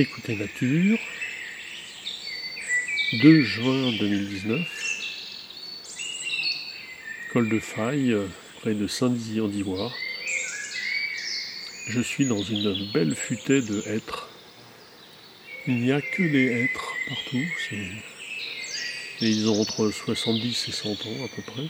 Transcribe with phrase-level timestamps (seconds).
[0.00, 0.96] Écoutez Nature,
[3.14, 4.60] 2 juin 2019,
[7.32, 8.16] col de faille,
[8.60, 9.92] près de Saint-Dizier en d'Ivoire.
[11.88, 14.28] Je suis dans une belle futaie de hêtres.
[15.66, 17.48] Il n'y a que des hêtres partout.
[19.20, 21.66] Ils ont entre 70 et 100 ans à peu près.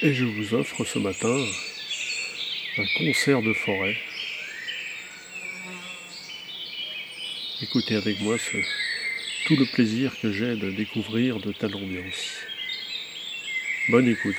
[0.00, 1.36] Et je vous offre ce matin
[2.78, 3.98] un concert de forêt.
[7.62, 8.36] Écoutez avec moi
[9.44, 12.38] tout le plaisir que j'ai de découvrir de telle ambiance.
[13.90, 14.34] Bonne écoute.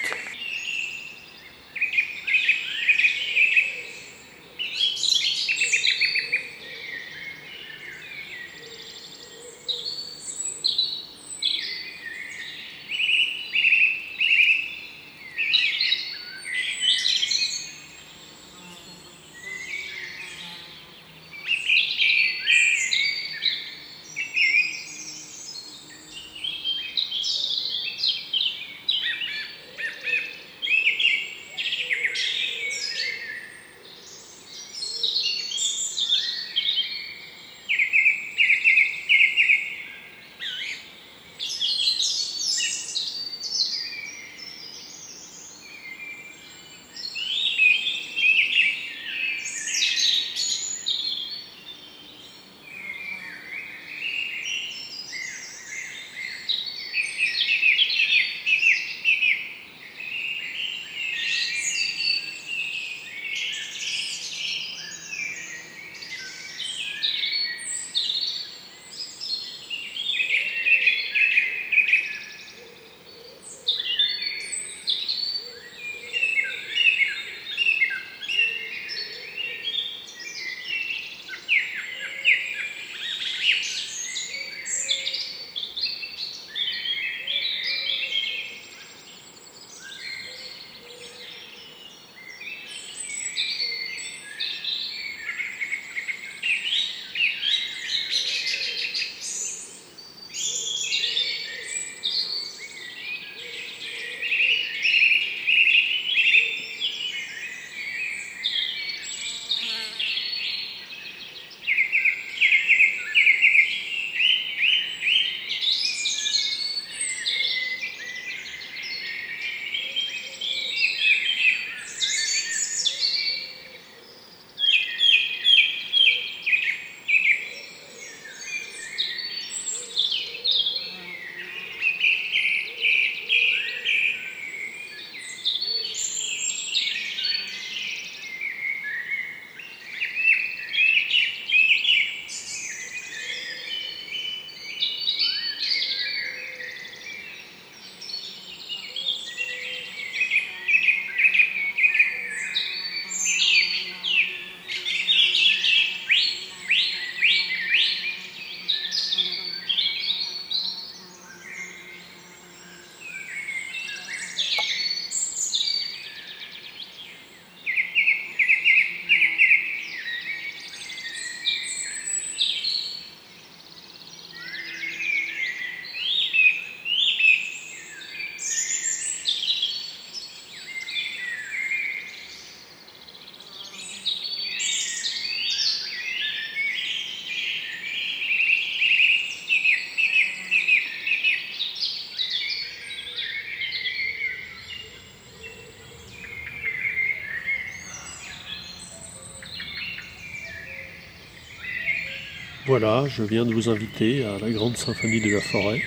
[202.71, 205.81] Voilà, je viens de vous inviter à la grande symphonie de la forêt,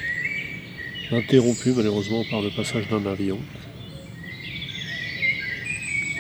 [1.13, 3.39] interrompue malheureusement par le passage d'un avion.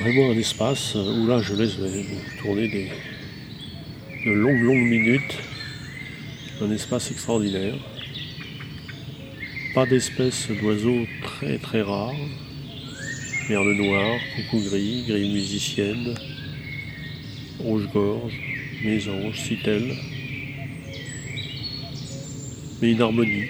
[0.00, 1.76] Vraiment un espace où là je laisse
[2.40, 2.88] tourner des,
[4.24, 5.36] de longues longues minutes,
[6.62, 7.74] un espace extraordinaire.
[9.74, 12.16] Pas d'espèces d'oiseaux très très rares,
[13.50, 16.14] merle noir, coucou gris, grille musicienne,
[17.58, 18.40] rouge-gorge,
[18.82, 19.94] mésange, citelle
[22.82, 23.44] une harmonie.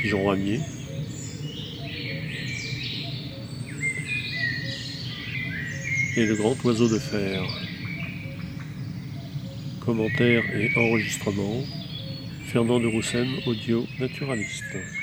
[0.00, 0.60] Pigeon ramier.
[6.16, 7.42] Et le grand oiseau de fer.
[9.84, 11.62] Commentaire et enregistrement.
[12.46, 14.97] Fernand de Roussen, audio naturaliste.